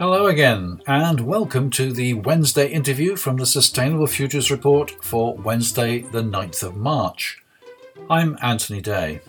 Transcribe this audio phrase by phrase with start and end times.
[0.00, 6.00] Hello again, and welcome to the Wednesday interview from the Sustainable Futures Report for Wednesday,
[6.00, 7.40] the 9th of March.
[8.10, 9.20] I'm Anthony Day.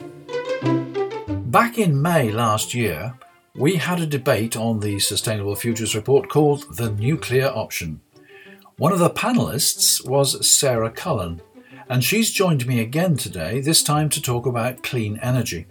[1.27, 3.19] Back in May last year,
[3.53, 8.01] we had a debate on the Sustainable Futures Report called The Nuclear Option.
[8.77, 11.39] One of the panelists was Sarah Cullen,
[11.87, 15.67] and she's joined me again today, this time to talk about clean energy.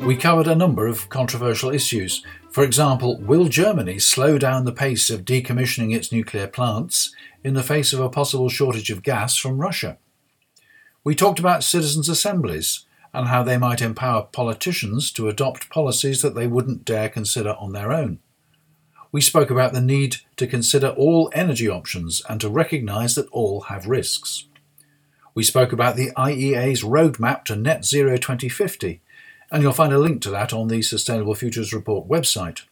[0.00, 2.24] We covered a number of controversial issues.
[2.50, 7.62] For example, will Germany slow down the pace of decommissioning its nuclear plants in the
[7.62, 9.98] face of a possible shortage of gas from Russia?
[11.04, 16.34] We talked about citizens' assemblies and how they might empower politicians to adopt policies that
[16.34, 18.20] they wouldn't dare consider on their own.
[19.10, 23.62] We spoke about the need to consider all energy options and to recognise that all
[23.62, 24.46] have risks.
[25.34, 29.02] We spoke about the IEA's roadmap to net zero 2050,
[29.52, 32.62] and you'll find a link to that on the Sustainable Futures Report website.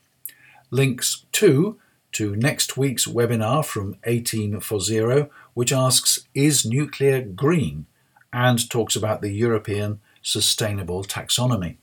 [0.71, 1.79] Links to
[2.13, 7.87] to next week's webinar from 18 for Zero, which asks Is nuclear green?
[8.33, 11.77] and talks about the European sustainable taxonomy.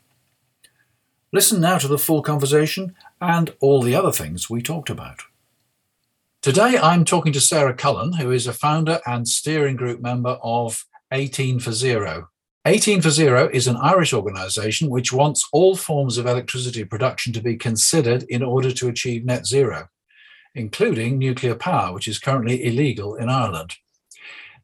[1.33, 5.23] Listen now to the full conversation and all the other things we talked about.
[6.41, 10.85] Today I'm talking to Sarah Cullen, who is a founder and steering group member of
[11.11, 12.29] 18 for Zero.
[12.67, 17.41] 18 for Zero is an Irish organisation which wants all forms of electricity production to
[17.41, 19.87] be considered in order to achieve net zero,
[20.53, 23.75] including nuclear power, which is currently illegal in Ireland.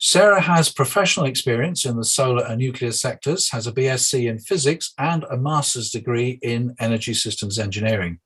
[0.02, 4.94] Sarah has professional experience in the solar and nuclear sectors, has a BSc in physics
[4.98, 8.20] and a master's degree in energy systems engineering.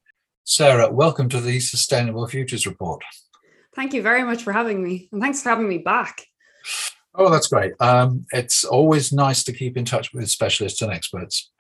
[0.44, 3.04] Sarah, welcome to the Sustainable Futures Report.
[3.76, 6.26] Thank you very much for having me, and thanks for having me back.
[7.18, 7.74] Oh, that's great.
[7.80, 11.52] Um, it's always nice to keep in touch with specialists and experts.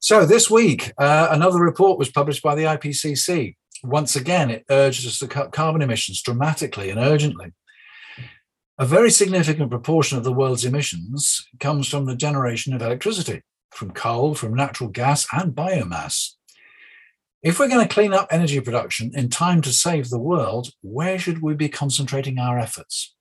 [0.00, 3.54] So, this week, uh, another report was published by the IPCC.
[3.84, 7.52] Once again, it urges us to cut carbon emissions dramatically and urgently.
[8.78, 13.90] A very significant proportion of the world's emissions comes from the generation of electricity, from
[13.90, 16.30] coal, from natural gas, and biomass.
[17.42, 21.18] If we're going to clean up energy production in time to save the world, where
[21.18, 23.14] should we be concentrating our efforts?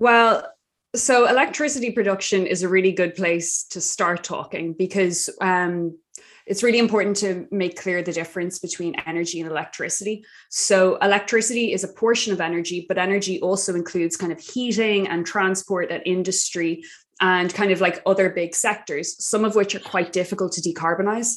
[0.00, 0.50] Well,
[0.96, 5.98] so electricity production is a really good place to start talking because um,
[6.46, 10.24] it's really important to make clear the difference between energy and electricity.
[10.48, 15.24] So, electricity is a portion of energy, but energy also includes kind of heating and
[15.26, 16.82] transport and industry
[17.20, 21.36] and kind of like other big sectors, some of which are quite difficult to decarbonize.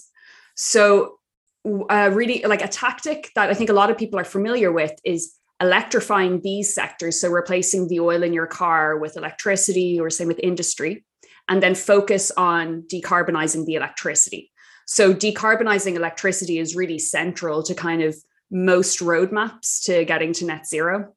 [0.55, 1.19] So,
[1.65, 4.93] uh, really, like a tactic that I think a lot of people are familiar with
[5.03, 7.19] is electrifying these sectors.
[7.19, 11.05] So, replacing the oil in your car with electricity or same with industry,
[11.47, 14.51] and then focus on decarbonizing the electricity.
[14.85, 18.15] So decarbonizing electricity is really central to kind of
[18.51, 21.13] most roadmaps to getting to net zero.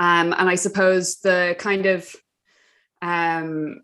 [0.00, 2.14] Um, and I suppose the kind of
[3.02, 3.82] um,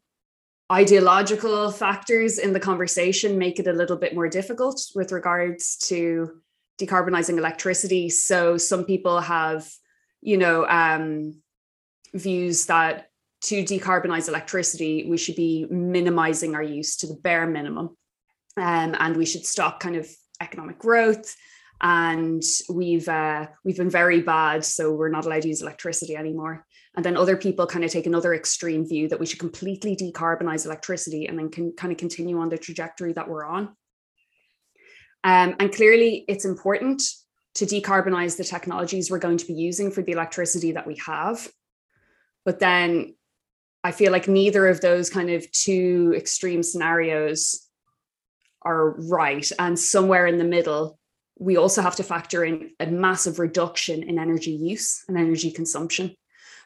[0.72, 6.40] ideological factors in the conversation make it a little bit more difficult with regards to
[6.80, 8.08] decarbonizing electricity.
[8.10, 9.68] So some people have,
[10.20, 11.40] you know, um,
[12.12, 13.08] views that
[13.42, 17.96] to decarbonize electricity, we should be minimizing our use to the bare minimum.
[18.56, 20.08] Um, and we should stop kind of
[20.40, 21.34] economic growth.
[21.80, 26.64] And we've uh, we've been very bad so we're not allowed to use electricity anymore.
[26.96, 30.64] And then other people kind of take another extreme view that we should completely decarbonize
[30.64, 33.74] electricity and then can kind of continue on the trajectory that we're on
[35.24, 37.02] um, and clearly it's important
[37.54, 41.48] to decarbonize the technologies we're going to be using for the electricity that we have
[42.44, 43.14] but then
[43.82, 47.64] i feel like neither of those kind of two extreme scenarios
[48.64, 49.48] are right.
[49.58, 50.98] And somewhere in the middle,
[51.38, 56.14] we also have to factor in a massive reduction in energy use and energy consumption.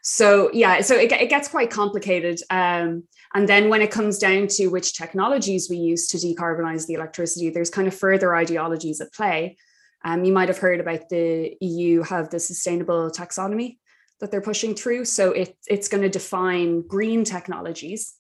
[0.03, 2.41] So yeah, so it, it gets quite complicated.
[2.51, 6.95] Um, and then when it comes down to which technologies we use to decarbonize the
[6.95, 9.57] electricity, there's kind of further ideologies at play.
[10.05, 13.79] Um, you might have heard about the EU have the sustainable taxonomy
[14.21, 15.05] that they're pushing through.
[15.05, 18.15] So it, it's going to define green technologies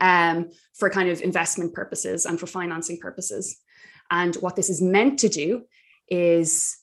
[0.00, 3.58] um, for kind of investment purposes and for financing purposes.
[4.10, 5.62] And what this is meant to do
[6.08, 6.76] is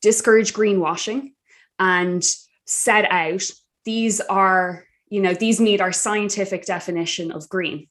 [0.00, 1.32] discourage greenwashing
[1.78, 2.26] and
[2.66, 3.42] set out
[3.84, 7.88] these are, you know, these meet our scientific definition of green.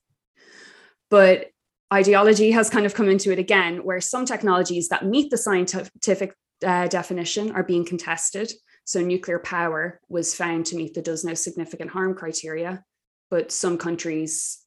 [1.10, 1.48] But
[1.94, 6.34] ideology has kind of come into it again, where some technologies that meet the scientific
[6.66, 8.52] uh, definition are being contested.
[8.84, 12.84] So, nuclear power was found to meet the does no significant harm criteria,
[13.30, 14.60] but some countries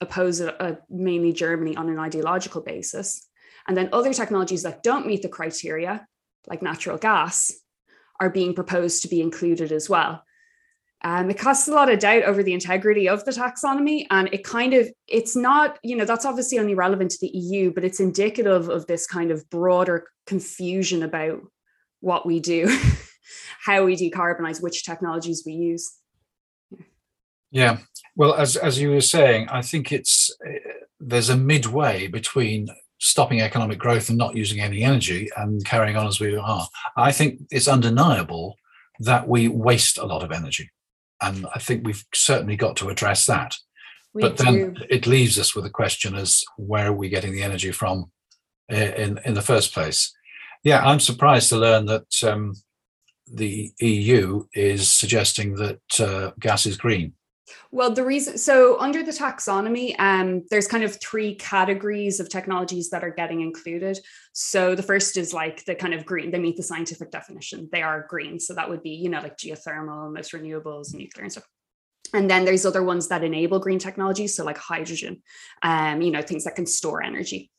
[0.00, 3.26] oppose it, uh, mainly Germany on an ideological basis.
[3.66, 6.06] And then other technologies that don't meet the criteria,
[6.46, 7.52] like natural gas,
[8.20, 10.22] are being proposed to be included as well.
[11.04, 14.42] Um, it casts a lot of doubt over the integrity of the taxonomy, and it
[14.42, 18.00] kind of it's not you know that's obviously only relevant to the EU, but it's
[18.00, 21.40] indicative of this kind of broader confusion about
[22.00, 22.66] what we do,
[23.64, 25.92] how we decarbonize, which technologies we use.
[27.52, 27.78] Yeah,
[28.16, 30.58] well, as as you were saying, I think it's uh,
[30.98, 32.68] there's a midway between
[32.98, 36.68] stopping economic growth and not using any energy and carrying on as we are.
[36.96, 38.56] I think it's undeniable
[38.98, 40.70] that we waste a lot of energy.
[41.20, 43.56] And I think we've certainly got to address that.
[44.14, 47.42] We but then it leaves us with a question as where are we getting the
[47.42, 48.10] energy from
[48.68, 50.14] in, in the first place?
[50.64, 52.54] Yeah, I'm surprised to learn that um,
[53.32, 57.14] the EU is suggesting that uh, gas is green.
[57.70, 62.90] Well, the reason so under the taxonomy, um, there's kind of three categories of technologies
[62.90, 63.98] that are getting included.
[64.32, 67.68] So the first is like the kind of green, they meet the scientific definition.
[67.72, 68.38] They are green.
[68.38, 71.46] So that would be, you know, like geothermal, most renewables, nuclear and stuff.
[72.14, 75.22] And then there's other ones that enable green technologies, so like hydrogen,
[75.62, 77.50] um, you know, things that can store energy.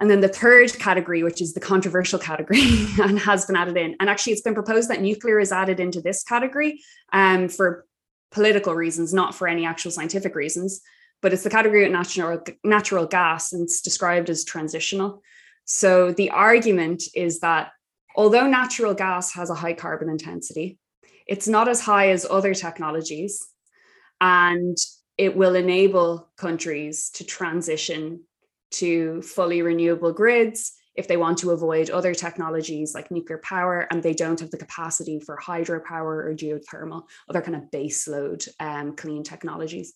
[0.00, 2.62] And then the third category, which is the controversial category
[3.02, 3.94] and has been added in.
[4.00, 6.82] And actually, it's been proposed that nuclear is added into this category
[7.12, 7.86] um, for
[8.32, 10.80] political reasons, not for any actual scientific reasons.
[11.20, 15.22] But it's the category of natural, natural gas, and it's described as transitional.
[15.64, 17.70] So the argument is that
[18.16, 20.78] although natural gas has a high carbon intensity,
[21.26, 23.46] it's not as high as other technologies.
[24.20, 24.76] And
[25.16, 28.24] it will enable countries to transition
[28.72, 34.02] to fully renewable grids if they want to avoid other technologies like nuclear power and
[34.02, 39.22] they don't have the capacity for hydropower or geothermal, other kind of baseload um, clean
[39.22, 39.94] technologies.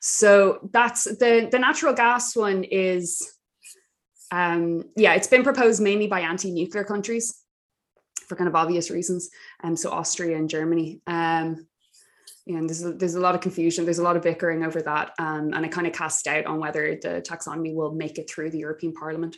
[0.00, 3.36] So that's the, the natural gas one is,
[4.30, 7.40] um, yeah, it's been proposed mainly by anti-nuclear countries
[8.26, 9.30] for kind of obvious reasons.
[9.62, 11.00] Um, so Austria and Germany.
[11.06, 11.66] Um,
[12.46, 13.84] and there's a, there's a lot of confusion.
[13.84, 16.60] There's a lot of bickering over that, um, and it kind of casts doubt on
[16.60, 19.36] whether the taxonomy will make it through the European Parliament.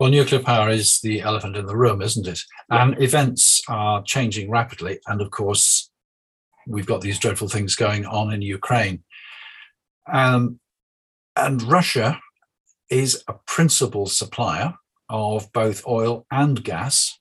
[0.00, 2.40] Well, nuclear power is the elephant in the room, isn't it?
[2.70, 4.98] And events are changing rapidly.
[5.06, 5.90] And of course,
[6.66, 9.04] we've got these dreadful things going on in Ukraine.
[10.10, 10.58] Um,
[11.36, 12.18] and Russia
[12.88, 14.72] is a principal supplier
[15.10, 17.18] of both oil and gas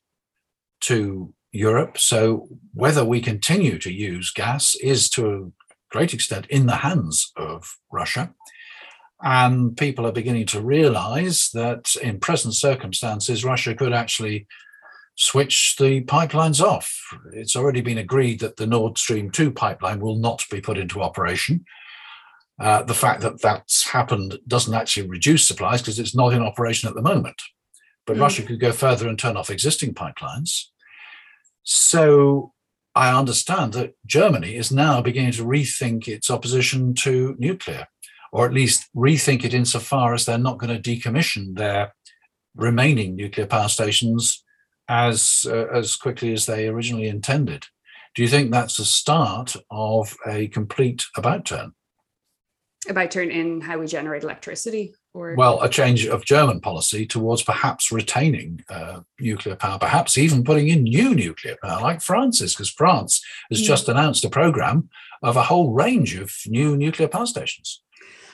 [0.81, 1.97] to Europe.
[1.97, 5.51] So whether we continue to use gas is to a
[5.91, 8.33] great extent in the hands of Russia.
[9.21, 14.47] And people are beginning to realize that in present circumstances, Russia could actually
[15.15, 16.97] switch the pipelines off.
[17.33, 21.01] It's already been agreed that the Nord Stream 2 pipeline will not be put into
[21.01, 21.65] operation.
[22.57, 26.87] Uh, the fact that that's happened doesn't actually reduce supplies because it's not in operation
[26.87, 27.41] at the moment.
[28.05, 28.21] But mm.
[28.21, 30.65] Russia could go further and turn off existing pipelines.
[31.63, 32.53] So
[32.95, 37.87] I understand that Germany is now beginning to rethink its opposition to nuclear
[38.31, 41.93] or at least rethink it insofar as they're not going to decommission their
[42.55, 44.43] remaining nuclear power stations
[44.87, 47.65] as uh, as quickly as they originally intended.
[48.15, 51.73] Do you think that's the start of a complete about turn?
[52.89, 57.43] About turn in how we generate electricity, or well, a change of German policy towards
[57.43, 62.69] perhaps retaining uh, nuclear power, perhaps even putting in new nuclear power, like France because
[62.69, 63.21] France
[63.51, 64.89] has just announced a program
[65.21, 67.83] of a whole range of new nuclear power stations.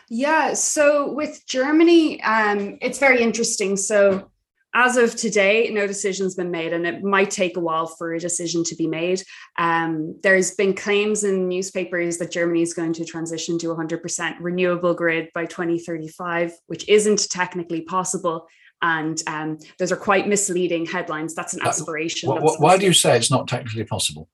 [0.10, 0.54] Yeah.
[0.54, 3.76] So with Germany, um, it's very interesting.
[3.78, 4.30] So
[4.76, 8.20] as of today, no decision's been made, and it might take a while for a
[8.20, 9.24] decision to be made.
[9.58, 14.94] Um, there's been claims in newspapers that Germany is going to transition to 100% renewable
[14.94, 18.48] grid by 2035, which isn't technically possible.
[18.82, 21.34] And um, those are quite misleading headlines.
[21.34, 22.30] That's an uh, aspiration.
[22.30, 24.28] Uh, why do you say it's not technically possible?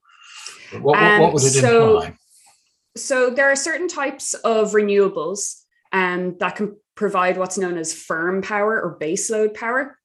[0.71, 2.17] What, what, what would it so, imply?
[2.95, 8.41] So there are certain types of renewables um, that can provide what's known as firm
[8.41, 9.97] power or baseload power.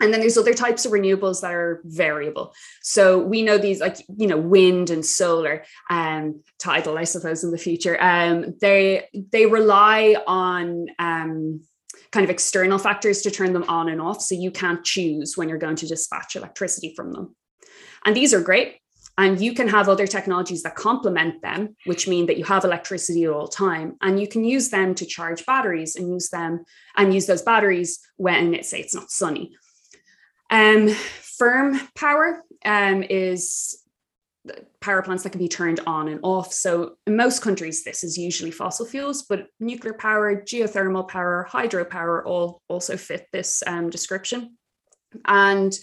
[0.00, 2.54] And then there's other types of renewables that are variable.
[2.82, 7.50] So we know these like, you know, wind and solar, um, tidal, I suppose, in
[7.50, 8.00] the future.
[8.00, 11.62] Um, they they rely on um,
[12.12, 14.22] kind of external factors to turn them on and off.
[14.22, 17.34] So you can't choose when you're going to dispatch electricity from them.
[18.04, 18.76] And these are great
[19.18, 23.24] and you can have other technologies that complement them which mean that you have electricity
[23.24, 26.64] at all time and you can use them to charge batteries and use them
[26.96, 29.54] and use those batteries when say it's not sunny
[30.50, 33.84] um, firm power um, is
[34.80, 36.52] power plants that can be turned on and off.
[36.52, 42.24] So in most countries, this is usually fossil fuels, but nuclear power, geothermal power, hydropower
[42.24, 44.56] all also fit this um, description.
[45.24, 45.76] And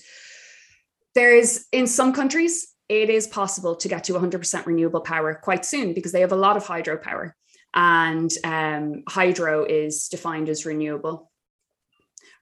[1.13, 5.65] there is in some countries, it is possible to get to 100% renewable power quite
[5.65, 7.31] soon because they have a lot of hydropower,
[7.73, 11.31] and um, hydro is defined as renewable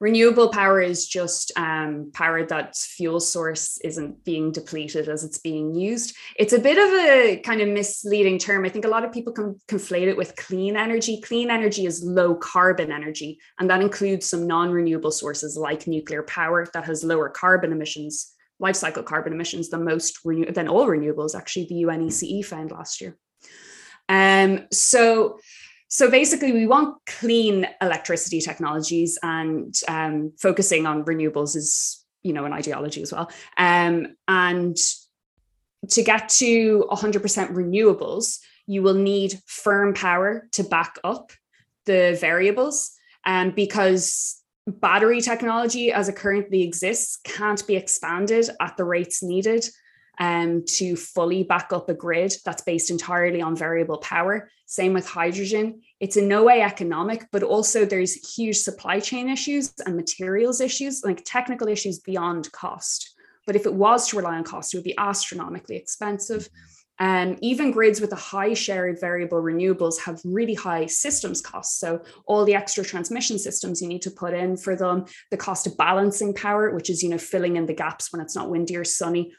[0.04, 5.74] renewable power is just um, power that fuel source isn't being depleted as it's being
[5.74, 6.14] used.
[6.36, 8.66] It's a bit of a kind of misleading term.
[8.66, 11.22] I think a lot of people can conflate it with clean energy.
[11.22, 16.24] Clean energy is low carbon energy, and that includes some non renewable sources like nuclear
[16.24, 18.33] power that has lower carbon emissions,
[18.64, 21.36] life cycle carbon emissions than most renew- than all renewables.
[21.36, 23.18] Actually, the UNECE found last year.
[24.10, 25.38] Um, so
[25.90, 32.46] so basically, we want clean electricity technologies, and um, focusing on renewables is, you know,
[32.46, 33.30] an ideology as well.
[33.58, 34.76] Um, and
[35.90, 41.32] to get to 100% renewables, you will need firm power to back up
[41.86, 42.94] the variables,
[43.24, 49.66] um, because battery technology as it currently exists can't be expanded at the rates needed
[50.20, 54.50] um, to fully back up a grid that's based entirely on variable power.
[54.66, 55.82] Same with hydrogen.
[56.00, 61.04] It's in no way economic, but also there's huge supply chain issues and materials issues,
[61.04, 63.14] like technical issues beyond cost.
[63.46, 66.48] But if it was to rely on cost, it would be astronomically expensive.
[67.00, 71.80] Um, even grids with a high share of variable renewables have really high systems costs.
[71.80, 75.66] So, all the extra transmission systems you need to put in for them, the cost
[75.66, 78.78] of balancing power, which is you know filling in the gaps when it's not windy
[78.78, 79.34] or sunny,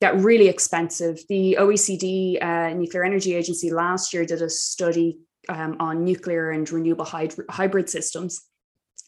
[0.00, 1.20] get really expensive.
[1.28, 6.68] The OECD uh, Nuclear Energy Agency last year did a study um, on nuclear and
[6.68, 8.42] renewable hyd- hybrid systems,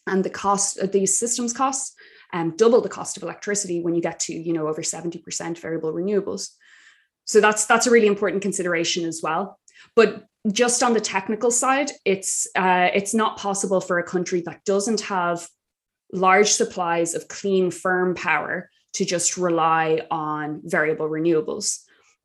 [0.07, 1.95] and the cost of these systems costs
[2.31, 5.91] um, double the cost of electricity when you get to you know over 70% variable
[5.91, 6.51] renewables.
[7.29, 9.59] So that's that's a really important consideration as well.
[9.95, 14.65] But just on the technical side, it's uh, it's not possible for a country that
[14.65, 15.47] doesn't have
[16.11, 21.83] large supplies of clean, firm power to just rely on variable renewables.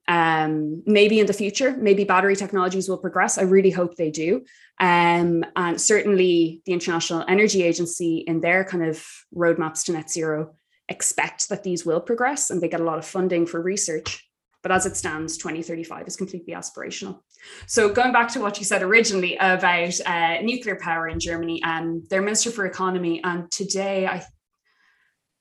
[0.09, 3.37] Um, maybe in the future, maybe battery technologies will progress.
[3.37, 4.47] I really hope they do.
[4.81, 9.07] Um, and certainly, the International Energy Agency, in their kind of
[9.37, 10.55] roadmaps to net zero,
[10.89, 14.27] expect that these will progress and they get a lot of funding for research.
[14.65, 17.21] But as it stands, 2035 is completely aspirational.
[17.67, 22.03] So, going back to what you said originally about uh, nuclear power in Germany, um,
[22.09, 24.25] their Minister for Economy, and today I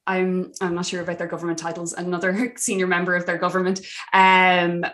[0.05, 1.93] I'm I'm not sure about their government titles.
[1.93, 3.79] Another senior member of their government
[4.11, 4.85] um,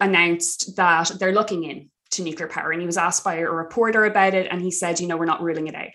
[0.00, 4.04] announced that they're looking in to nuclear power, and he was asked by a reporter
[4.04, 5.90] about it, and he said, you know, we're not ruling it out.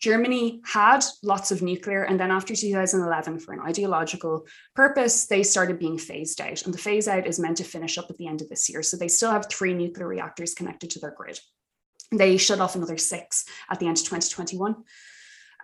[0.00, 5.78] Germany had lots of nuclear, and then after 2011, for an ideological purpose, they started
[5.78, 6.62] being phased out.
[6.64, 8.82] And the phase out is meant to finish up at the end of this year.
[8.82, 11.40] So they still have three nuclear reactors connected to their grid.
[12.12, 14.76] They shut off another six at the end of 2021.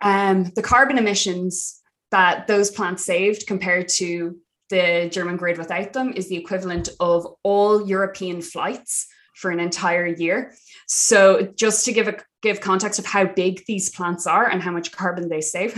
[0.01, 1.79] Um, the carbon emissions
[2.11, 4.37] that those plants saved compared to
[4.69, 10.07] the German grid without them is the equivalent of all European flights for an entire
[10.07, 10.53] year.
[10.87, 14.71] So just to give a give context of how big these plants are and how
[14.71, 15.75] much carbon they save,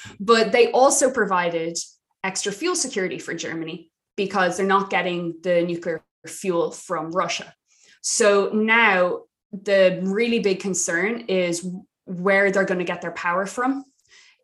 [0.20, 1.78] but they also provided
[2.22, 7.54] extra fuel security for Germany because they're not getting the nuclear fuel from Russia.
[8.02, 9.20] So now
[9.52, 11.66] the really big concern is
[12.04, 13.84] where they're going to get their power from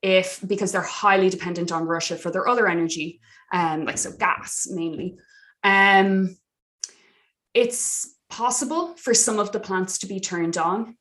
[0.02, 3.20] if because they're highly dependent on Russia for their other energy,
[3.52, 5.16] um, like so gas mainly.
[5.64, 6.36] Um,
[7.54, 10.96] it's possible for some of the plants to be turned on.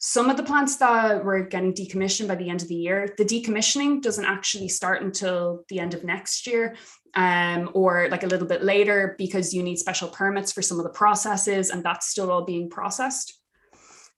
[0.00, 3.24] Some of the plants that were getting decommissioned by the end of the year, the
[3.24, 6.76] decommissioning doesn't actually start until the end of next year
[7.14, 10.84] um, or like a little bit later because you need special permits for some of
[10.84, 13.40] the processes and that's still all being processed.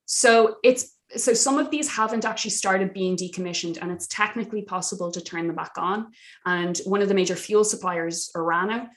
[0.05, 5.11] So it's so some of these haven't actually started being decommissioned and it's technically possible
[5.11, 6.13] to turn them back on
[6.47, 8.89] and one of the major fuel suppliers orano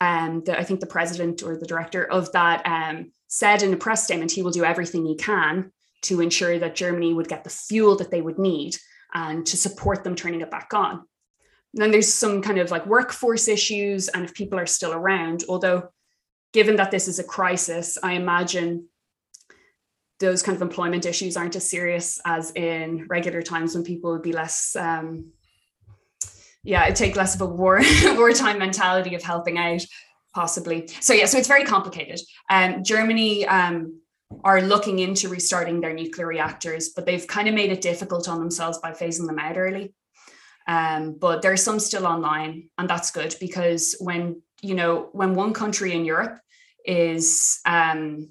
[0.00, 3.76] um, the, i think the president or the director of that um, said in a
[3.76, 5.70] press statement he will do everything he can
[6.02, 8.76] to ensure that germany would get the fuel that they would need
[9.14, 11.02] and to support them turning it back on.
[11.74, 15.44] And then there's some kind of like workforce issues and if people are still around
[15.48, 15.88] although
[16.52, 18.86] given that this is a crisis i imagine
[20.18, 24.22] those kind of employment issues aren't as serious as in regular times when people would
[24.22, 25.30] be less um,
[26.64, 27.82] yeah it take less of a war
[28.16, 29.84] wartime mentality of helping out
[30.34, 30.88] possibly.
[31.00, 32.20] So yeah so it's very complicated.
[32.48, 34.00] Um, germany um,
[34.44, 38.38] are looking into restarting their nuclear reactors but they've kind of made it difficult on
[38.38, 39.92] themselves by phasing them out early
[40.66, 45.34] um, but there are some still online and that's good because when you know, when
[45.34, 46.38] one country in Europe
[46.84, 48.30] is um,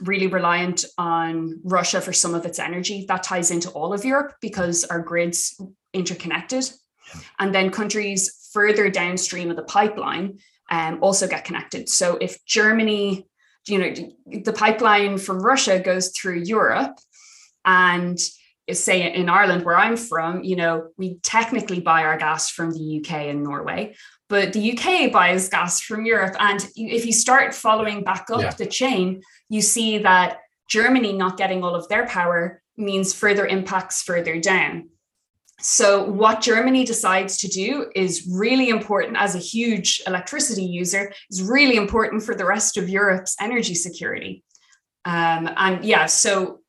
[0.00, 4.34] really reliant on Russia for some of its energy, that ties into all of Europe
[4.40, 5.60] because our grids
[5.92, 6.68] interconnected.
[7.38, 10.38] And then countries further downstream of the pipeline
[10.70, 11.88] um, also get connected.
[11.88, 13.28] So if Germany,
[13.68, 16.98] you know, the pipeline from Russia goes through Europe
[17.64, 18.18] and
[18.72, 23.00] say in Ireland, where I'm from, you know, we technically buy our gas from the
[23.00, 23.94] UK and Norway,
[24.28, 26.34] but the UK buys gas from Europe.
[26.38, 28.50] And if you start following back up yeah.
[28.50, 34.02] the chain, you see that Germany not getting all of their power means further impacts
[34.02, 34.88] further down.
[35.60, 41.42] So, what Germany decides to do is really important as a huge electricity user, is
[41.42, 44.44] really important for the rest of Europe's energy security.
[45.06, 46.60] Um, and yeah, so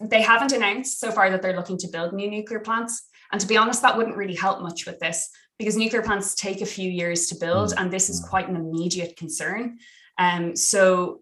[0.00, 3.08] they haven't announced so far that they're looking to build new nuclear plants.
[3.32, 6.60] And to be honest, that wouldn't really help much with this because nuclear plants take
[6.60, 7.80] a few years to build, mm.
[7.80, 9.78] and this is quite an immediate concern.
[10.18, 11.20] Um, so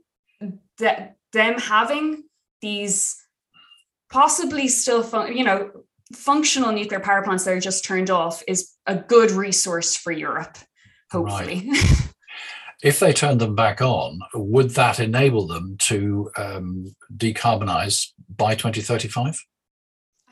[0.79, 2.25] that them having
[2.61, 3.17] these
[4.11, 5.71] possibly still, fun- you know,
[6.13, 10.59] functional nuclear power plants that are just turned off is a good resource for Europe,
[11.11, 11.69] hopefully.
[11.71, 12.09] Right.
[12.83, 19.43] if they turned them back on, would that enable them to um, decarbonize by 2035?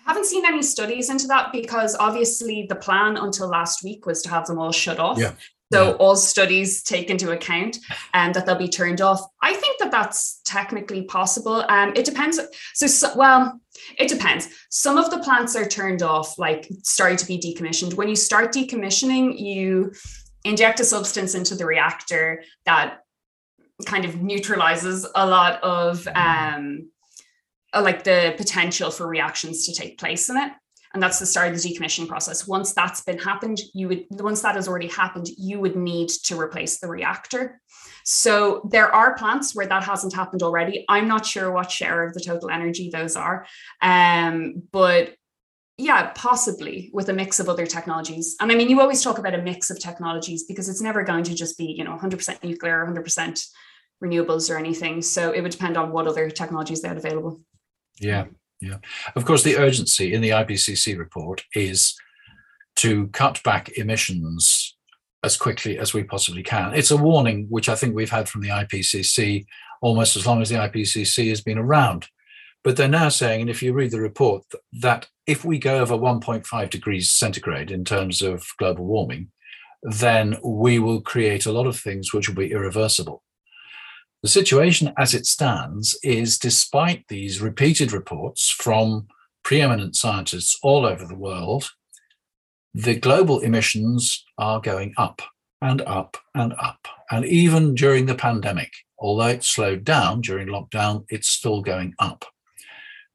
[0.05, 4.21] I haven't seen any studies into that because obviously the plan until last week was
[4.23, 5.19] to have them all shut off.
[5.19, 5.35] Yeah.
[5.73, 5.95] So yeah.
[5.95, 7.79] all studies take into account
[8.13, 9.21] and um, that they'll be turned off.
[9.41, 11.65] I think that that's technically possible.
[11.69, 12.39] Um, it depends.
[12.75, 13.61] So, so, well,
[13.99, 14.49] it depends.
[14.71, 17.95] Some of the plants are turned off, like starting to be decommissioned.
[17.95, 19.93] When you start decommissioning, you
[20.45, 22.99] inject a substance into the reactor that
[23.87, 26.91] kind of neutralizes a lot of um,
[27.73, 30.53] uh, like the potential for reactions to take place in it
[30.95, 32.47] and that's the start of the decommissioning process.
[32.47, 36.39] Once that's been happened you would once that has already happened you would need to
[36.39, 37.61] replace the reactor.
[38.05, 40.85] So there are plants where that hasn't happened already.
[40.89, 43.47] I'm not sure what share of the total energy those are.
[43.81, 45.15] Um, but
[45.79, 48.37] yeah possibly with a mix of other technologies.
[48.41, 51.25] And i mean you always talk about a mix of technologies because it's never going
[51.25, 53.47] to just be you know 100% nuclear 100%
[54.05, 55.01] renewables or anything.
[55.01, 57.41] So it would depend on what other technologies they had available.
[58.01, 58.27] Yeah
[58.63, 58.79] yeah.
[59.17, 61.95] Of course, the urgency in the IPCC report is
[62.77, 64.77] to cut back emissions
[65.25, 66.73] as quickly as we possibly can.
[66.73, 69.45] It's a warning which I think we've had from the IPCC
[69.81, 72.07] almost as long as the IPCC has been around.
[72.65, 74.45] But they're now saying, and if you read the report,
[74.75, 79.33] that if we go over 1.5 degrees centigrade in terms of global warming,
[79.83, 83.25] then we will create a lot of things which will be irreversible.
[84.23, 89.09] The situation as it stands is despite these repeated reports from
[89.43, 91.71] preeminent scientists all over the world,
[92.73, 95.23] the global emissions are going up
[95.61, 96.87] and up and up.
[97.11, 102.25] And even during the pandemic, although it slowed down during lockdown, it's still going up.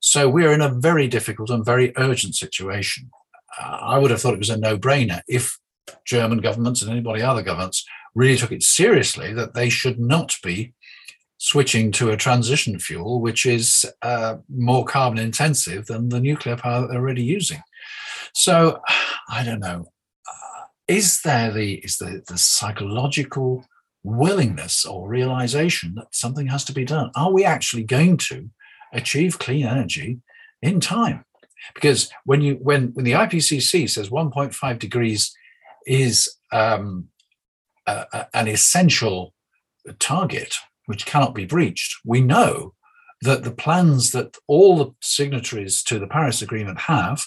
[0.01, 3.09] So we're in a very difficult and very urgent situation.
[3.59, 5.57] Uh, I would have thought it was a no brainer if
[6.05, 10.73] German governments and anybody other governments really took it seriously that they should not be
[11.37, 16.81] switching to a transition fuel which is uh, more carbon intensive than the nuclear power
[16.81, 17.61] that they're already using.
[18.33, 18.81] So
[19.29, 19.85] I don't know.
[20.27, 23.65] Uh, is there the is the, the psychological
[24.03, 27.11] willingness or realization that something has to be done?
[27.15, 28.49] Are we actually going to
[28.93, 30.19] achieve clean energy
[30.61, 31.25] in time?
[31.73, 35.35] Because when you when when the IPCC says 1.5 degrees
[35.85, 37.09] is um,
[37.85, 39.33] an essential
[39.99, 42.73] target which cannot be breached, we know
[43.21, 47.25] that the plans that all the signatories to the Paris Agreement have,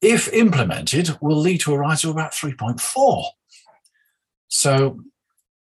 [0.00, 3.24] if implemented, will lead to a rise of about 3.4.
[4.48, 5.00] So,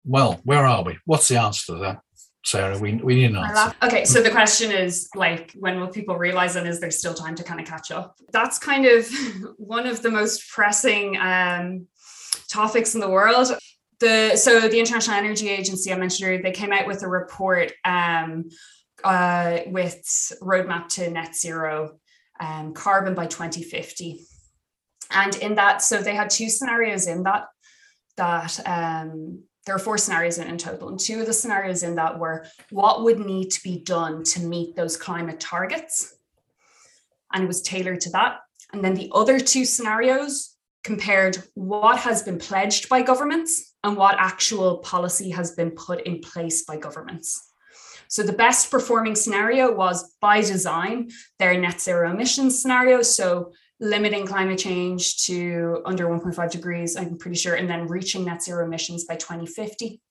[0.03, 0.97] well, where are we?
[1.05, 2.01] What's the answer to that?
[2.45, 3.75] Sarah, we, we need an answer.
[3.83, 7.35] Okay, so the question is like, when will people realize and is there still time
[7.35, 8.15] to kind of catch up?
[8.31, 9.09] That's kind of
[9.57, 11.87] one of the most pressing um,
[12.49, 13.51] topics in the world
[13.99, 17.71] the so the International Energy Agency I mentioned earlier, they came out with a report
[17.83, 18.49] um,
[19.03, 20.01] uh, with
[20.41, 21.97] roadmap to net zero
[22.39, 24.21] um, carbon by 2050.
[25.11, 27.45] And in that, so they had two scenarios in that
[28.17, 31.95] that um, there are four scenarios in, in total, and two of the scenarios in
[31.95, 36.15] that were what would need to be done to meet those climate targets,
[37.33, 38.39] and it was tailored to that.
[38.73, 44.15] And then the other two scenarios compared what has been pledged by governments and what
[44.17, 47.51] actual policy has been put in place by governments.
[48.09, 51.09] So the best performing scenario was by design
[51.39, 53.01] their net zero emissions scenario.
[53.01, 58.41] So limiting climate change to under 1.5 degrees, I'm pretty sure, and then reaching net
[58.41, 60.01] zero emissions by 2050.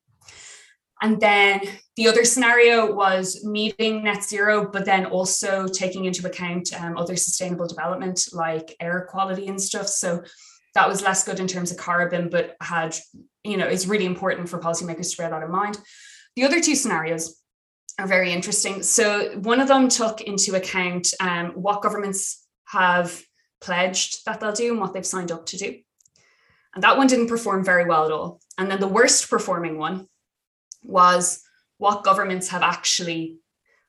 [1.02, 1.60] And then
[1.96, 7.16] the other scenario was meeting net zero, but then also taking into account um, other
[7.16, 9.88] sustainable development like air quality and stuff.
[9.88, 10.22] So
[10.74, 12.96] that was less good in terms of carbon, but had,
[13.46, 15.78] you know, is really important for policymakers to bear that in mind.
[16.34, 17.40] The other two scenarios
[17.98, 18.82] are very interesting.
[18.82, 23.22] So one of them took into account um, what governments have
[23.60, 25.78] pledged that they'll do and what they've signed up to do.
[26.74, 28.40] And that one didn't perform very well at all.
[28.58, 30.08] And then the worst performing one
[30.82, 31.42] was
[31.78, 33.38] what governments have actually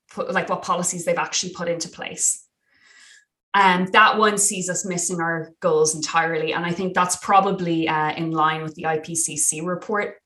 [0.09, 2.46] put, like what policies they've actually put into place.
[3.57, 6.53] And that one sees us missing our goals entirely.
[6.53, 10.17] And I think that's probably uh, in line with the IPCC report.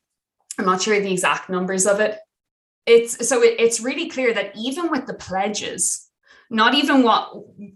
[0.59, 2.19] I'm not sure the exact numbers of it.
[2.85, 6.09] It's so it, it's really clear that even with the pledges,
[6.49, 7.29] not even what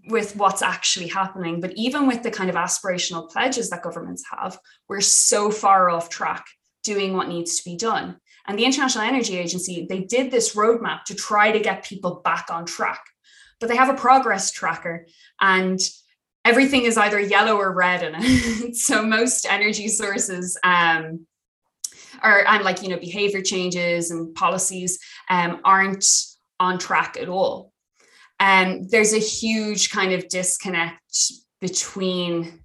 [0.10, 4.60] with what's actually happening, but even with the kind of aspirational pledges that governments have,
[4.90, 6.44] we're so far off track
[6.84, 8.18] doing what needs to be done.
[8.46, 12.48] And the International Energy Agency, they did this roadmap to try to get people back
[12.52, 13.00] on track.
[13.60, 15.08] But they have a progress tracker
[15.40, 15.80] and
[16.44, 18.76] everything is either yellow or red in it.
[18.76, 21.26] so most energy sources um,
[22.22, 26.06] are and like you know behavior changes and policies um, aren't
[26.60, 27.72] on track at all.
[28.40, 32.60] And um, there's a huge kind of disconnect between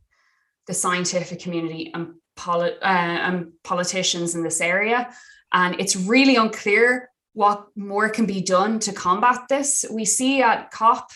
[0.67, 5.13] the scientific community and, poli- uh, and politicians in this area
[5.53, 9.85] and it's really unclear what more can be done to combat this.
[9.91, 11.11] We see at COP,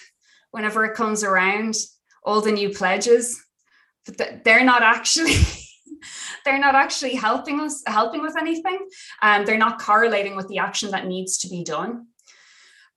[0.50, 1.74] whenever it comes around,
[2.22, 3.42] all the new pledges,
[4.06, 5.34] but they're not actually.
[6.44, 8.78] they're not actually helping us helping with anything
[9.22, 12.06] and um, they're not correlating with the action that needs to be done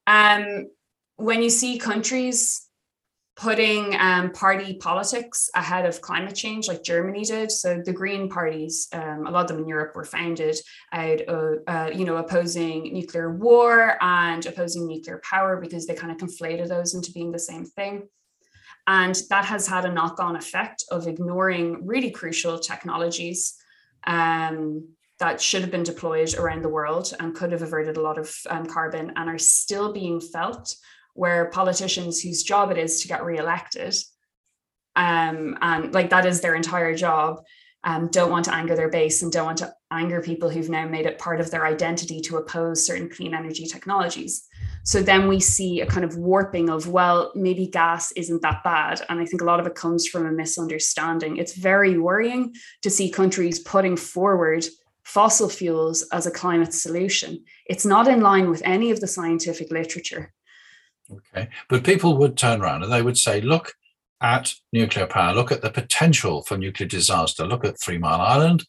[0.08, 0.68] um,
[1.16, 2.67] when you see countries
[3.38, 7.52] putting um, party politics ahead of climate change, like Germany did.
[7.52, 10.58] So the Green parties, um, a lot of them in Europe, were founded
[10.92, 16.12] out of, uh, you know, opposing nuclear war and opposing nuclear power because they kind
[16.12, 18.08] of conflated those into being the same thing.
[18.88, 23.56] And that has had a knock-on effect of ignoring really crucial technologies
[24.08, 24.88] um,
[25.20, 28.36] that should have been deployed around the world and could have averted a lot of
[28.50, 30.76] um, carbon and are still being felt
[31.18, 33.96] where politicians whose job it is to get reelected,
[34.96, 37.42] um, and like that is their entire job,
[37.84, 40.88] um, don't want to anger their base and don't want to anger people who've now
[40.88, 44.48] made it part of their identity to oppose certain clean energy technologies.
[44.84, 49.02] So then we see a kind of warping of, well, maybe gas isn't that bad.
[49.10, 51.38] And I think a lot of it comes from a misunderstanding.
[51.38, 54.66] It's very worrying to see countries putting forward
[55.04, 57.44] fossil fuels as a climate solution.
[57.66, 60.34] It's not in line with any of the scientific literature.
[61.12, 61.50] Okay.
[61.70, 63.74] But people would turn around and they would say, look
[64.22, 68.66] at nuclear power, look at the potential for nuclear disaster, look at Three Mile Island,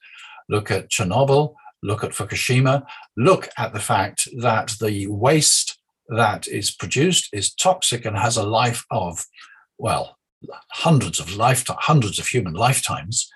[0.49, 2.85] look at Chernobyl, look at Fukushima,
[3.17, 8.47] look at the fact that the waste that is produced is toxic and has a
[8.47, 9.27] life of,
[9.79, 10.17] well,
[10.71, 13.31] hundreds of lifetime, hundreds of human lifetimes.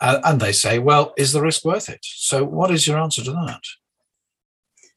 [0.00, 2.00] Uh, and they say, well, is the risk worth it?
[2.02, 3.60] So, what is your answer to that?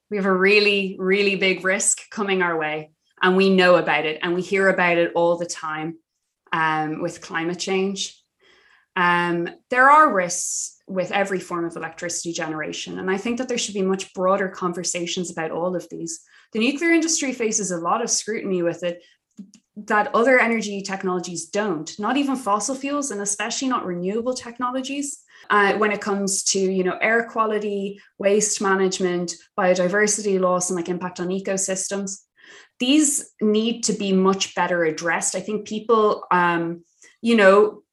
[0.10, 2.92] We have a really, really big risk coming our way
[3.26, 5.98] and we know about it and we hear about it all the time
[6.54, 8.22] um, with climate change.
[8.96, 13.58] Um, there are risks with every form of electricity generation, and I think that there
[13.58, 16.22] should be much broader conversations about all of these.
[16.54, 19.02] The nuclear industry faces a lot of scrutiny with it
[19.76, 25.24] that other energy technologies don't, not even fossil fuels, and especially not renewable technologies.
[25.50, 30.90] Uh, when it comes to you know air quality, waste management, biodiversity loss, and like
[30.90, 32.25] impact on ecosystems
[32.80, 35.36] these need to be much better addressed.
[35.36, 36.84] I think people, um,
[37.22, 37.84] you know,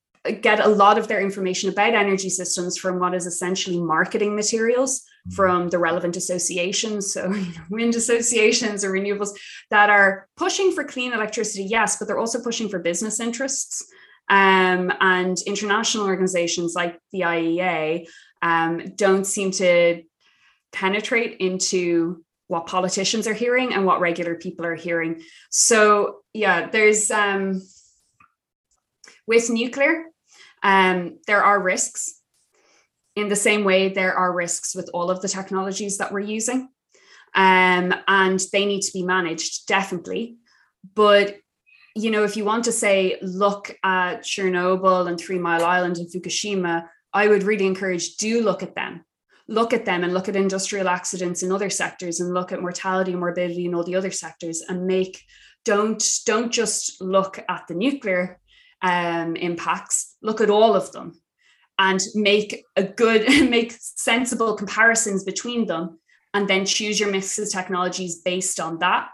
[0.40, 5.00] get a lot of their information about energy systems from what is essentially marketing materials
[5.00, 5.34] mm-hmm.
[5.34, 9.30] from the relevant associations, so you know, wind associations or renewables
[9.70, 13.84] that are pushing for clean electricity, yes, but they're also pushing for business interests.
[14.28, 18.06] Um, and international organizations like the IEA
[18.40, 20.02] um, don't seem to
[20.72, 25.22] penetrate into what politicians are hearing and what regular people are hearing.
[25.50, 27.62] So yeah, there's um,
[29.26, 30.04] with nuclear,
[30.62, 32.20] um, there are risks.
[33.16, 36.68] In the same way, there are risks with all of the technologies that we're using,
[37.34, 40.36] um, and they need to be managed definitely.
[40.94, 41.38] But
[41.94, 46.08] you know, if you want to say, look at Chernobyl and Three Mile Island and
[46.08, 49.04] Fukushima, I would really encourage do look at them
[49.48, 53.12] look at them and look at industrial accidents in other sectors and look at mortality
[53.12, 55.22] and morbidity in all the other sectors and make
[55.64, 58.40] don't don't just look at the nuclear
[58.82, 61.20] um, impacts, look at all of them
[61.78, 65.98] and make a good, make sensible comparisons between them,
[66.34, 69.08] and then choose your mix of technologies based on that.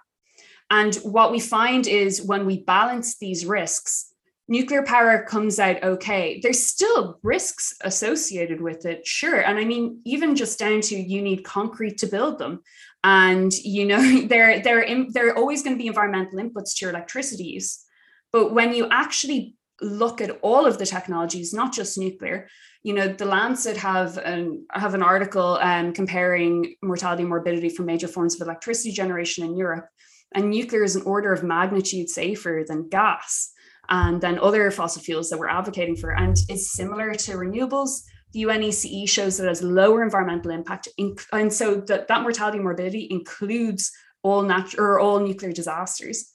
[0.70, 4.07] And what we find is when we balance these risks,
[4.48, 6.40] nuclear power comes out okay.
[6.42, 9.40] There's still risks associated with it, sure.
[9.40, 12.62] And I mean, even just down to you need concrete to build them.
[13.04, 16.90] And you know, there, there, there are always going to be environmental inputs to your
[16.90, 17.84] electricity use.
[18.32, 22.48] But when you actually look at all of the technologies, not just nuclear.
[22.82, 27.86] You know, the Lancet have an have an article um, comparing mortality and morbidity from
[27.86, 29.88] major forms of electricity generation in Europe,
[30.34, 33.52] and nuclear is an order of magnitude safer than gas
[33.88, 36.10] and then other fossil fuels that we're advocating for.
[36.10, 38.02] And it's similar to renewables.
[38.32, 40.88] The UNECE shows that it has lower environmental impact,
[41.32, 43.90] and so that, that mortality morbidity includes
[44.22, 46.30] all natural or all nuclear disasters.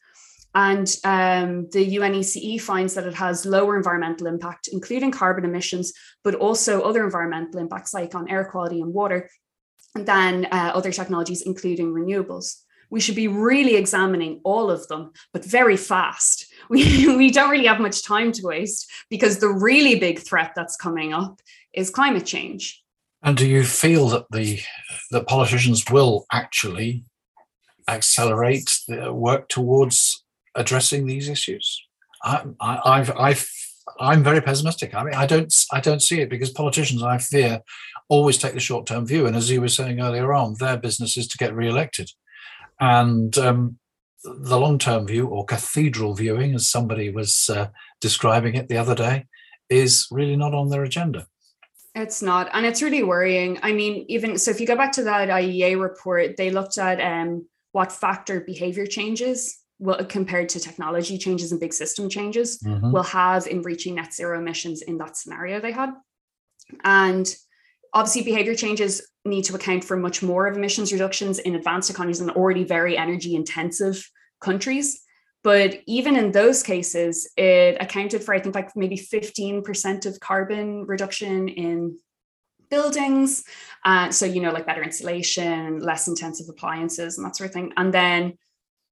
[0.56, 6.36] And um, the UNECE finds that it has lower environmental impact, including carbon emissions, but
[6.36, 9.30] also other environmental impacts like on air quality and water,
[9.96, 12.62] than uh, other technologies, including renewables.
[12.89, 16.53] We should be really examining all of them, but very fast.
[16.69, 20.76] We, we don't really have much time to waste because the really big threat that's
[20.76, 21.41] coming up
[21.73, 22.82] is climate change.
[23.21, 24.60] And do you feel that the
[25.10, 27.06] the politicians will actually
[27.88, 30.23] accelerate the work towards
[30.56, 31.82] addressing these issues.
[32.23, 33.49] I, I, I've, I've,
[33.99, 34.93] I'm very pessimistic.
[34.93, 37.62] I mean, I don't, I don't see it because politicians, I fear,
[38.10, 39.26] always take the short-term view.
[39.26, 42.10] And as you were saying earlier on, their business is to get re-elected,
[42.80, 43.78] and um,
[44.24, 47.68] the long-term view or cathedral viewing, as somebody was uh,
[48.00, 49.26] describing it the other day,
[49.70, 51.28] is really not on their agenda.
[51.96, 53.60] It's not, and it's really worrying.
[53.62, 57.00] I mean, even so, if you go back to that IEA report, they looked at
[57.00, 62.92] um, what factor behavior changes will, compared to technology changes and big system changes mm-hmm.
[62.92, 65.92] will have in reaching net zero emissions in that scenario they had.
[66.84, 67.28] And
[67.93, 72.19] obviously, behavior changes need to account for much more of emissions reductions in advanced economies
[72.19, 74.10] and already very energy intensive
[74.41, 75.01] countries.
[75.43, 80.86] But even in those cases, it accounted for, I think, like maybe 15% of carbon
[80.86, 81.97] reduction in
[82.69, 83.43] buildings.
[83.84, 87.73] Uh, so, you know, like better insulation, less intensive appliances, and that sort of thing.
[87.75, 88.38] And then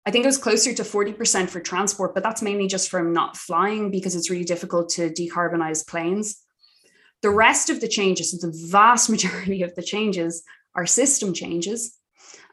[0.06, 3.38] I think it was closer to 40% for transport, but that's mainly just from not
[3.38, 6.42] flying because it's really difficult to decarbonize planes.
[7.22, 10.44] The rest of the changes, the vast majority of the changes,
[10.76, 11.98] are system changes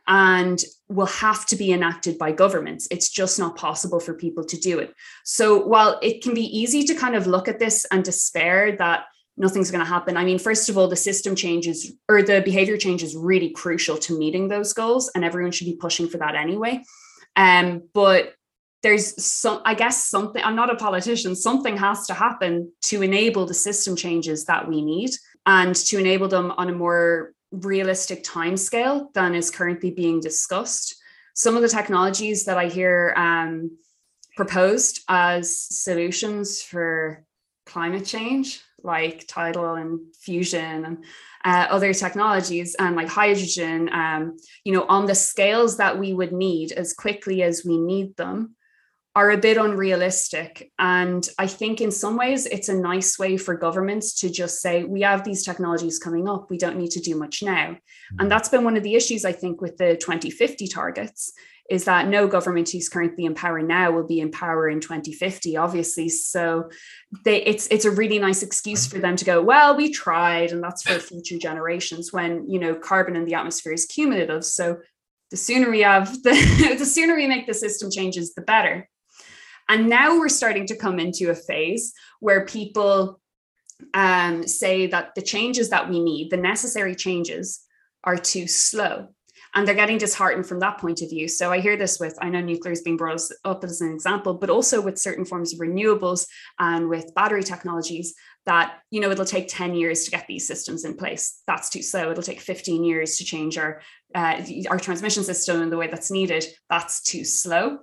[0.06, 2.88] and will have to be enacted by governments.
[2.90, 4.94] It's just not possible for people to do it.
[5.24, 9.04] So while it can be easy to kind of look at this and despair that
[9.38, 10.16] nothing's going to happen.
[10.16, 13.96] I mean, first of all, the system changes or the behavior change is really crucial
[13.98, 16.82] to meeting those goals, and everyone should be pushing for that anyway.
[17.36, 18.34] Um, but
[18.82, 23.46] there's some, I guess, something, I'm not a politician, something has to happen to enable
[23.46, 25.10] the system changes that we need
[25.46, 30.96] and to enable them on a more realistic timescale than is currently being discussed.
[31.34, 33.78] Some of the technologies that I hear um,
[34.36, 37.24] proposed as solutions for
[37.66, 41.04] climate change, like tidal and fusion and
[41.44, 46.32] uh, other technologies and like hydrogen, um, you know, on the scales that we would
[46.32, 48.54] need as quickly as we need them
[49.14, 50.70] are a bit unrealistic.
[50.78, 54.84] And I think in some ways it's a nice way for governments to just say,
[54.84, 57.76] we have these technologies coming up, we don't need to do much now.
[58.18, 58.28] And mm.
[58.28, 61.32] that's been one of the issues, I think, with the 2050 targets
[61.68, 65.56] is that no government who's currently in power now will be in power in 2050
[65.56, 66.70] obviously so
[67.24, 70.62] they, it's it's a really nice excuse for them to go well we tried and
[70.62, 74.78] that's for future generations when you know carbon in the atmosphere is cumulative so
[75.30, 78.88] the sooner we have the the sooner we make the system changes the better
[79.68, 83.20] and now we're starting to come into a phase where people
[83.94, 87.60] um, say that the changes that we need the necessary changes
[88.04, 89.08] are too slow
[89.54, 91.26] and they're getting disheartened from that point of view.
[91.28, 94.34] So I hear this with, I know nuclear is being brought up as an example,
[94.34, 96.26] but also with certain forms of renewables
[96.58, 98.14] and with battery technologies
[98.46, 101.42] that, you know, it'll take 10 years to get these systems in place.
[101.46, 102.10] That's too slow.
[102.10, 103.80] It'll take 15 years to change our,
[104.14, 106.46] uh, our transmission system in the way that's needed.
[106.70, 107.78] That's too slow.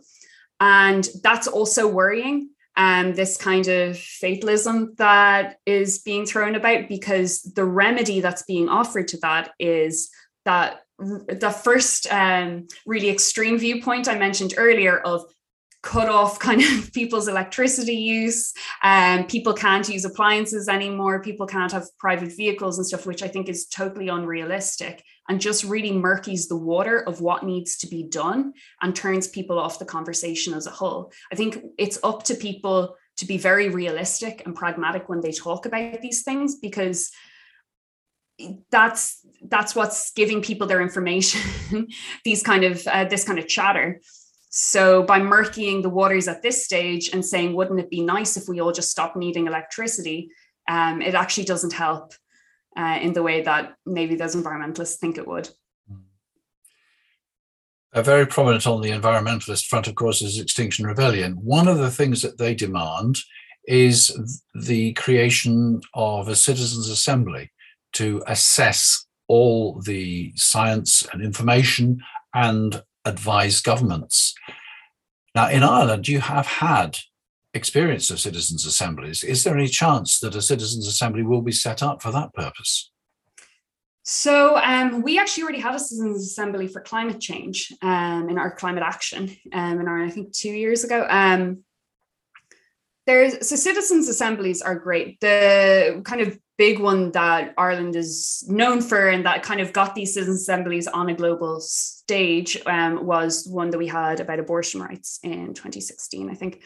[0.59, 7.41] And that's also worrying um, this kind of fatalism that is being thrown about because
[7.41, 10.09] the remedy that's being offered to that is
[10.43, 15.23] that the first um, really extreme viewpoint I mentioned earlier of
[15.85, 21.45] cut off kind of people's electricity use and um, people can't use appliances anymore people
[21.45, 25.91] can't have private vehicles and stuff which i think is totally unrealistic and just really
[25.91, 30.53] murkies the water of what needs to be done and turns people off the conversation
[30.53, 31.11] as a whole.
[31.31, 35.65] I think it's up to people to be very realistic and pragmatic when they talk
[35.65, 37.11] about these things because
[38.69, 41.87] that's that's what's giving people their information
[42.25, 44.01] these kind of uh, this kind of chatter.
[44.49, 48.47] So by murkying the waters at this stage and saying wouldn't it be nice if
[48.47, 50.29] we all just stopped needing electricity?
[50.67, 52.13] Um, it actually doesn't help
[52.75, 55.49] uh, in the way that maybe those environmentalists think it would
[57.95, 61.33] uh, very prominent on the environmentalist front, of course, is Extinction Rebellion.
[61.33, 63.19] One of the things that they demand
[63.67, 67.51] is the creation of a citizens' assembly
[67.93, 72.01] to assess all the science and information
[72.33, 74.35] and advise governments.
[75.33, 76.97] Now, in Ireland, you have had
[77.55, 79.23] experience of citizens' assemblies.
[79.23, 82.91] Is there any chance that a citizens' assembly will be set up for that purpose?
[84.03, 88.51] So um, we actually already had a citizens assembly for climate change um, in our
[88.51, 91.07] climate action um, in our I think two years ago.
[91.09, 91.63] Um,
[93.07, 95.19] there's so citizens assemblies are great.
[95.21, 99.95] The kind of big one that Ireland is known for and that kind of got
[99.95, 104.81] these citizens assemblies on a global stage um, was one that we had about abortion
[104.81, 106.61] rights in 2016, I think,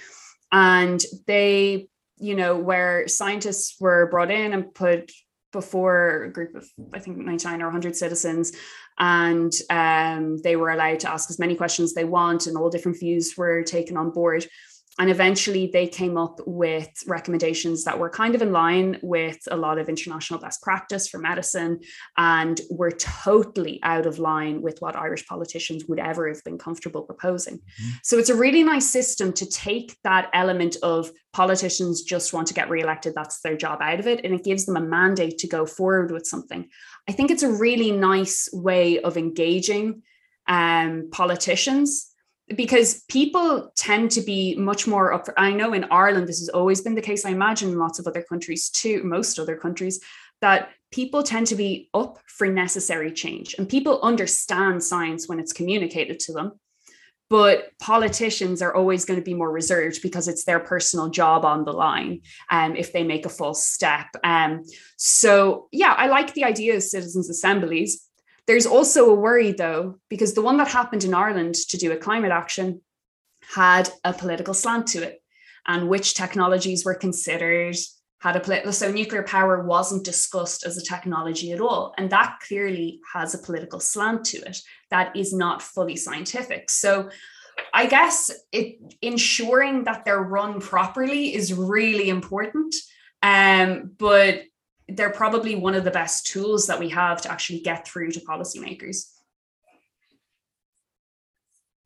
[0.52, 5.12] and they you know where scientists were brought in and put
[5.52, 8.52] before a group of I think 99 or 100 citizens,
[9.00, 13.00] and um, they were allowed to ask as many questions they want, and all different
[13.00, 14.46] views were taken on board.
[15.00, 19.56] And eventually they came up with recommendations that were kind of in line with a
[19.56, 21.80] lot of international best practice for medicine
[22.18, 27.04] and were totally out of line with what Irish politicians would ever have been comfortable
[27.04, 27.60] proposing.
[27.60, 27.90] Mm-hmm.
[28.04, 32.54] So it's a really nice system to take that element of politicians just want to
[32.54, 35.48] get reelected, that's their job out of it, and it gives them a mandate to
[35.48, 36.68] go forward with something.
[37.08, 40.02] I think it's a really nice way of engaging
[40.48, 42.09] um, politicians
[42.56, 46.82] because people tend to be much more up i know in ireland this has always
[46.82, 50.00] been the case i imagine in lots of other countries too most other countries
[50.42, 55.54] that people tend to be up for necessary change and people understand science when it's
[55.54, 56.54] communicated to them.
[57.30, 61.64] But politicians are always going to be more reserved because it's their personal job on
[61.64, 64.64] the line um, if they make a false step um,
[64.98, 68.09] so yeah i like the idea of citizens assemblies
[68.50, 71.98] there's also a worry, though, because the one that happened in Ireland to do a
[71.98, 72.82] climate action
[73.54, 75.22] had a political slant to it,
[75.68, 77.76] and which technologies were considered
[78.22, 78.74] had a political.
[78.74, 83.38] So nuclear power wasn't discussed as a technology at all, and that clearly has a
[83.38, 84.58] political slant to it
[84.90, 86.72] that is not fully scientific.
[86.72, 87.10] So.
[87.74, 92.74] I guess it ensuring that they're run properly is really important.
[93.22, 94.44] Um, but
[94.92, 98.20] they're probably one of the best tools that we have to actually get through to
[98.22, 99.12] policymakers.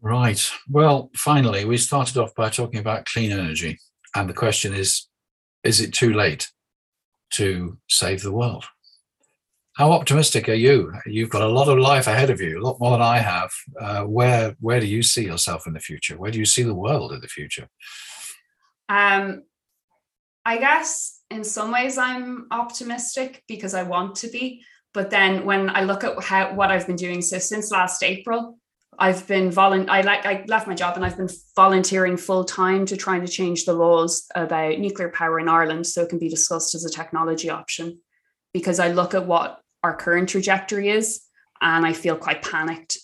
[0.02, 0.52] Right.
[0.70, 3.80] Well, finally, we started off by talking about clean energy.
[4.16, 5.08] And the question is
[5.63, 6.52] is it too late
[7.32, 8.66] to save the world?
[9.78, 10.94] How optimistic are you?
[11.06, 13.50] You've got a lot of life ahead of you, a lot more than I have.
[13.80, 16.18] Uh, where where do you see yourself in the future?
[16.18, 17.68] Where do you see the world in the future?
[18.89, 19.44] Um,
[20.46, 24.63] I guess in some ways I'm optimistic because I want to be.
[24.93, 28.60] But then when I look at how what I've been doing so since last April,
[29.00, 32.86] I've been volun I like I left my job and I've been volunteering full time
[32.86, 36.30] to trying to change the laws about nuclear power in Ireland so it can be
[36.30, 38.00] discussed as a technology option.
[38.54, 41.22] Because I look at what our current trajectory is
[41.60, 43.00] and I feel quite panicked.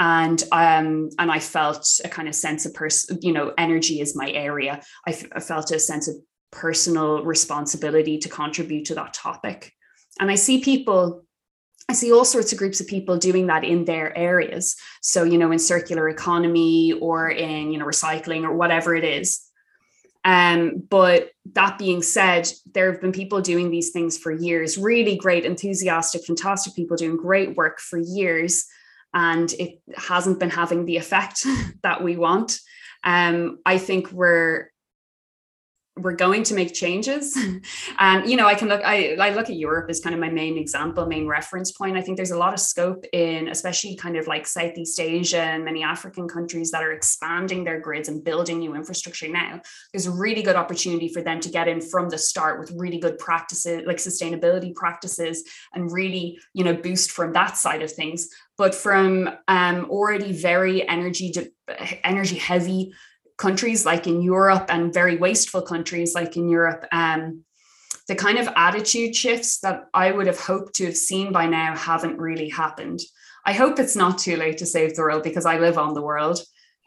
[0.00, 4.16] And um and I felt a kind of sense of person, you know, energy is
[4.16, 4.82] my area.
[5.06, 6.16] I, f- I felt a sense of
[6.50, 9.72] personal responsibility to contribute to that topic.
[10.18, 11.24] And I see people
[11.88, 14.76] I see all sorts of groups of people doing that in their areas.
[15.02, 19.40] So, you know, in circular economy or in, you know, recycling or whatever it is.
[20.24, 25.16] Um, but that being said, there have been people doing these things for years, really
[25.16, 28.66] great, enthusiastic, fantastic people doing great work for years.
[29.12, 31.44] And it hasn't been having the effect
[31.82, 32.60] that we want.
[33.02, 34.69] Um, I think we're
[36.02, 37.36] we're going to make changes.
[37.98, 40.30] And you know i can look I, I look at europe as kind of my
[40.30, 41.96] main example main reference point.
[41.96, 45.64] I think there's a lot of scope in especially kind of like southeast asia and
[45.64, 49.60] many african countries that are expanding their grids and building new infrastructure now.
[49.92, 52.98] There's a really good opportunity for them to get in from the start with really
[52.98, 55.44] good practices like sustainability practices
[55.74, 58.28] and really you know boost from that side of things.
[58.56, 61.32] But from um, already very energy
[62.04, 62.92] energy heavy
[63.40, 67.42] countries like in Europe and very wasteful countries like in Europe, um,
[68.06, 71.74] the kind of attitude shifts that I would have hoped to have seen by now
[71.74, 73.00] haven't really happened.
[73.46, 76.02] I hope it's not too late to save the world because I live on the
[76.02, 76.40] world.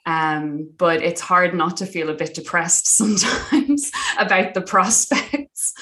[0.05, 5.73] Um, but it's hard not to feel a bit depressed sometimes about the prospects.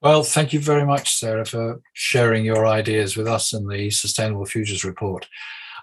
[0.00, 4.46] Well, thank you very much, Sarah, for sharing your ideas with us in the Sustainable
[4.46, 5.26] Futures Report.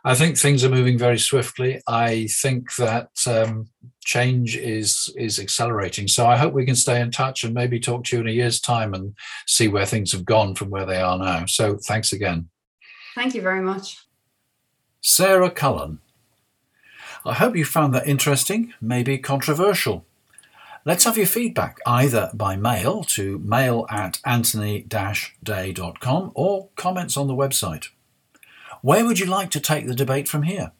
[0.03, 1.79] I think things are moving very swiftly.
[1.87, 3.67] I think that um,
[4.03, 6.07] change is is accelerating.
[6.07, 8.31] So I hope we can stay in touch and maybe talk to you in a
[8.31, 11.45] year's time and see where things have gone from where they are now.
[11.45, 12.49] So thanks again.
[13.13, 13.99] Thank you very much.
[15.01, 15.99] Sarah Cullen.
[17.23, 20.05] I hope you found that interesting, maybe controversial.
[20.83, 27.35] Let's have your feedback either by mail to mail at anthony-day.com or comments on the
[27.35, 27.89] website.
[28.81, 30.71] Where would you like to take the debate from here?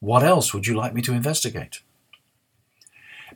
[0.00, 1.82] What else would you like me to investigate?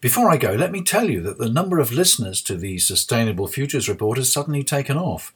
[0.00, 3.46] Before I go, let me tell you that the number of listeners to the Sustainable
[3.46, 5.32] Futures Report has suddenly taken off.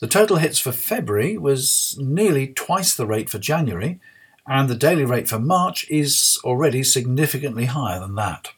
[0.00, 4.00] The total hits for February was nearly twice the rate for January,
[4.46, 8.48] and the daily rate for March is already significantly higher than that.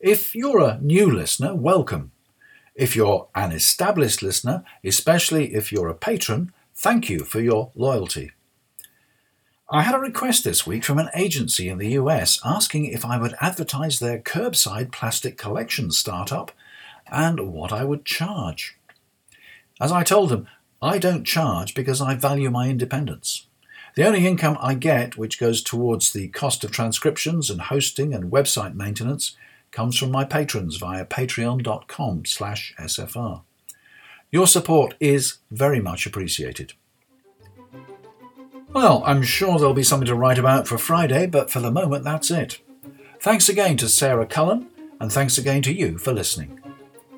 [0.00, 2.12] If you're a new listener, welcome.
[2.74, 8.32] If you're an established listener, especially if you're a patron, Thank you for your loyalty.
[9.70, 13.18] I had a request this week from an agency in the US asking if I
[13.18, 16.52] would advertise their curbside plastic collection startup
[17.10, 18.76] and what I would charge.
[19.80, 20.46] As I told them,
[20.80, 23.46] I don't charge because I value my independence.
[23.94, 28.32] The only income I get, which goes towards the cost of transcriptions and hosting and
[28.32, 29.36] website maintenance,
[29.70, 33.42] comes from my patrons via patreon.com slash sfr.
[34.32, 36.72] Your support is very much appreciated.
[38.72, 42.04] Well, I'm sure there'll be something to write about for Friday, but for the moment,
[42.04, 42.58] that's it.
[43.20, 44.68] Thanks again to Sarah Cullen,
[44.98, 46.58] and thanks again to you for listening.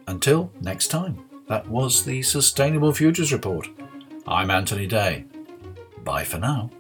[0.09, 3.69] Until next time, that was the Sustainable Futures Report.
[4.27, 5.25] I'm Anthony Day.
[6.03, 6.71] Bye for now.